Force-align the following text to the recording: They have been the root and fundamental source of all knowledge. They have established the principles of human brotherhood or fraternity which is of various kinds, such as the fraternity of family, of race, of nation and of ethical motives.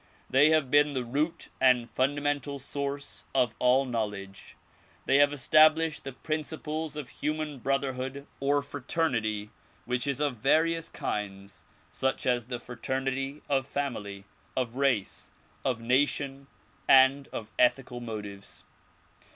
They 0.31 0.49
have 0.49 0.71
been 0.71 0.93
the 0.93 1.05
root 1.05 1.49
and 1.61 1.87
fundamental 1.87 2.57
source 2.57 3.25
of 3.35 3.53
all 3.59 3.85
knowledge. 3.85 4.55
They 5.05 5.17
have 5.19 5.31
established 5.31 6.03
the 6.05 6.11
principles 6.11 6.95
of 6.95 7.09
human 7.09 7.59
brotherhood 7.59 8.25
or 8.39 8.63
fraternity 8.63 9.51
which 9.85 10.07
is 10.07 10.19
of 10.19 10.37
various 10.37 10.89
kinds, 10.89 11.65
such 11.91 12.25
as 12.25 12.45
the 12.47 12.59
fraternity 12.59 13.43
of 13.47 13.67
family, 13.67 14.25
of 14.57 14.75
race, 14.75 15.29
of 15.63 15.81
nation 15.81 16.47
and 16.87 17.27
of 17.27 17.51
ethical 17.59 17.99
motives. 17.99 18.63